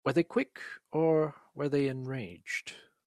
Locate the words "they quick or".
0.13-1.35